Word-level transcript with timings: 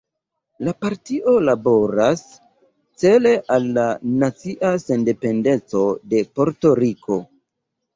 La 0.67 0.71
partio 0.85 1.33
laboras 1.49 2.25
cele 3.03 3.37
al 3.59 3.71
la 3.79 3.87
nacia 4.19 4.75
sendependeco 4.89 5.89
de 6.13 6.29
Porto-Riko. 6.39 7.25